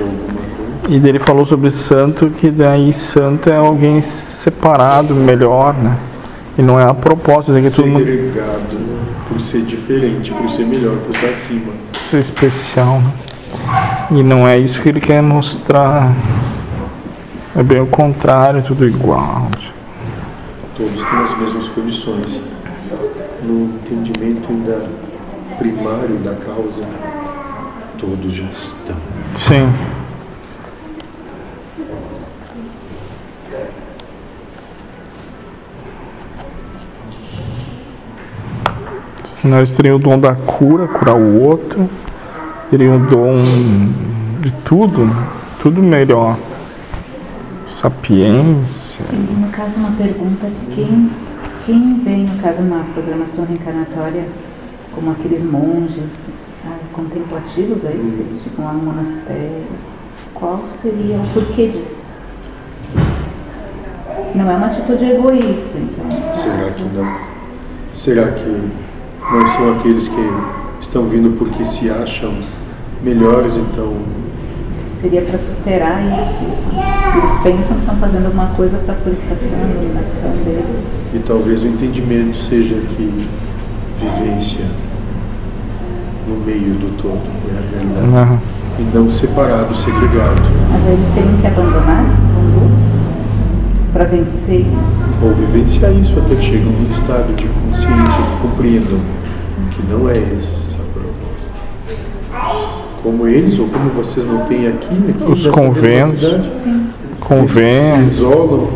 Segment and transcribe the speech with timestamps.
[0.00, 0.94] Mais alguma coisa?
[0.94, 5.96] E dele falou sobre santo, que daí santo é alguém separado, melhor, né?
[6.58, 9.00] E não é a proposta, é que todo mundo Segregado, né?
[9.28, 11.72] por ser diferente, por ser melhor, por estar acima.
[12.10, 13.12] ser especial, né?
[14.10, 16.12] E não é isso que ele quer mostrar.
[17.56, 19.48] É bem o contrário, tudo igual.
[20.76, 22.40] Todos têm as mesmas condições.
[23.42, 24.84] No entendimento ainda
[25.58, 26.82] primário da causa,
[27.98, 29.09] todos já estão.
[29.36, 29.72] Sim.
[39.42, 41.88] Nós teríamos o dom da cura, curar o outro.
[42.70, 43.42] Teríamos o dom
[44.40, 45.10] de tudo,
[45.62, 46.36] tudo melhor.
[47.70, 49.04] Sapiência.
[49.12, 51.10] E no caso, uma pergunta: quem,
[51.64, 54.26] quem vem, no caso, uma programação reencarnatória,
[54.94, 56.10] como aqueles monges
[56.92, 58.10] contemplativos, é isso?
[58.10, 59.64] que Eles ficam lá no monastério.
[60.34, 62.00] Qual seria o porquê disso?
[64.34, 66.34] Não é uma atitude egoísta, então.
[66.34, 67.16] Será que não?
[67.92, 68.70] Será que
[69.32, 70.30] não são aqueles que
[70.80, 72.34] estão vindo porque se acham
[73.02, 73.96] melhores, então
[75.00, 76.44] Seria para superar isso.
[76.44, 80.84] Eles pensam que estão fazendo alguma coisa para a purificação, a iluminação deles.
[81.14, 83.28] E talvez o entendimento seja que
[83.98, 84.66] vivência
[86.30, 88.14] no meio do todo é a realidade.
[88.16, 88.38] Aham.
[88.78, 90.40] E não separado, segregado.
[90.70, 92.70] Mas eles teriam que abandonar esse mundo
[93.92, 95.00] para vencer isso.
[95.22, 98.98] Ou vivenciar isso até que chegam num estado de consciência que compreendam
[99.72, 101.54] que não é essa a proposta.
[103.02, 106.20] Como eles, ou como vocês não têm aqui, aqui Os nessa mesma conventos.
[106.20, 108.68] que se isolam,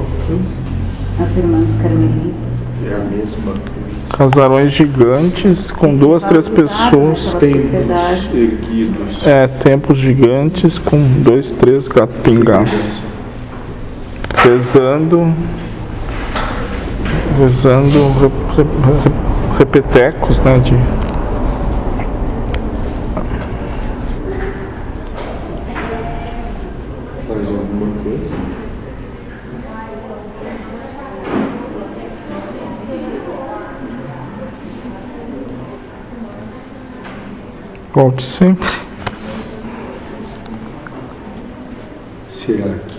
[1.23, 2.55] As irmãs carmelitas.
[2.85, 3.94] é a mesma coisa.
[4.11, 7.33] Casarões gigantes com duas, três pessoas.
[7.41, 9.27] Templos erguidos.
[9.27, 13.01] É, templos gigantes com dois, três gatos pingados.
[14.37, 15.33] Rezando.
[17.39, 20.59] Rezando re- re- re- repetecos, né?
[20.59, 20.75] De,
[27.29, 28.37] Mais alguma coisa?
[37.95, 38.69] Volte sempre.
[42.29, 42.99] Será que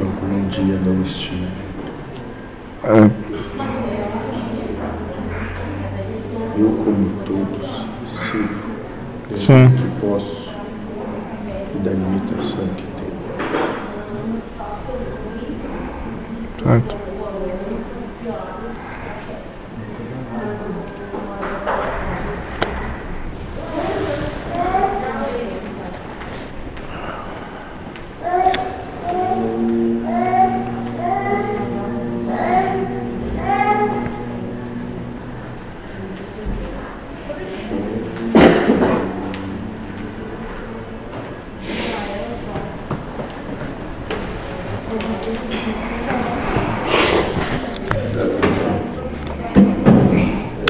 [0.00, 1.48] algum dia não estive?
[2.84, 3.10] É,
[6.58, 8.64] Eu, como todos, sirvo
[9.34, 9.68] Sim.
[9.68, 10.48] que posso
[11.74, 13.16] e da limitação que tenho.
[16.62, 17.05] certo.